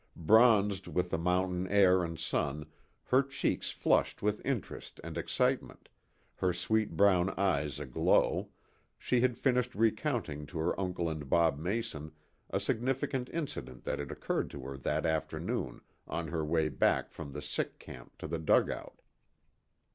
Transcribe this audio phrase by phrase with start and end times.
[0.17, 2.65] Bronzed with the mountain air and sun,
[3.03, 5.89] her cheeks flushed with interest and excitement,
[6.37, 8.49] her sweet brown eyes aglow,
[8.97, 12.11] she had finished recounting to her uncle and Bob Mason
[12.49, 16.67] a significant incident that had occurred to her that afternoon on her way
[17.07, 19.01] from the sick camp to the dugout.